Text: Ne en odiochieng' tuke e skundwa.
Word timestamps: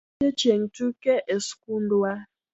Ne 0.03 0.07
en 0.07 0.17
odiochieng' 0.27 0.71
tuke 0.75 1.15
e 1.33 1.35
skundwa. 1.47 2.13